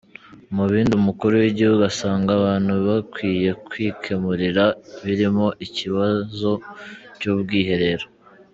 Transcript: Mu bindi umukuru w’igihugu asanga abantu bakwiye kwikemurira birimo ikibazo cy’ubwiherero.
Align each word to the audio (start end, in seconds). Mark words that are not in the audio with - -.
Mu 0.55 0.63
bindi 0.71 0.93
umukuru 1.01 1.33
w’igihugu 1.41 1.81
asanga 1.91 2.29
abantu 2.39 2.71
bakwiye 2.87 3.49
kwikemurira 3.67 4.63
birimo 5.03 5.47
ikibazo 5.65 6.51
cy’ubwiherero. 7.19 8.05